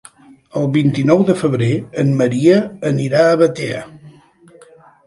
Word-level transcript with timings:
El 0.61 0.63
vint-i-nou 0.77 1.21
de 1.27 1.35
febrer 1.41 1.69
en 2.05 2.11
Maria 2.23 2.59
anirà 2.93 3.23
a 3.29 3.39
Batea. 3.45 3.87